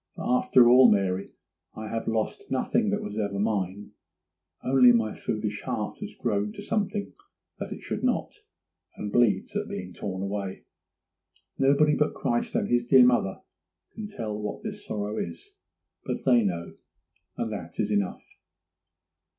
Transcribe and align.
For 0.15 0.23
after 0.27 0.67
all, 0.67 0.89
Mary, 0.91 1.31
I 1.75 1.87
have 1.87 2.07
lost 2.07 2.49
nothing 2.49 2.89
that 2.89 2.95
ever 3.03 3.03
was 3.03 3.17
mine—only 3.17 4.91
my 4.93 5.13
foolish 5.13 5.61
heart 5.61 5.99
has 5.99 6.15
grown 6.15 6.53
to 6.53 6.63
something 6.63 7.13
that 7.59 7.71
it 7.71 7.83
should 7.83 8.03
not, 8.03 8.33
and 8.95 9.11
bleeds 9.11 9.55
at 9.55 9.67
being 9.67 9.93
torn 9.93 10.23
away. 10.23 10.63
Nobody 11.59 11.93
but 11.93 12.15
Christ 12.15 12.55
and 12.55 12.67
His 12.67 12.83
dear 12.87 13.05
mother 13.05 13.41
can 13.93 14.07
tell 14.07 14.35
what 14.41 14.63
this 14.63 14.83
sorrow 14.83 15.19
is; 15.19 15.53
but 16.03 16.25
they 16.25 16.41
know, 16.43 16.73
and 17.37 17.53
that 17.53 17.79
is 17.79 17.91
enough. 17.91 18.23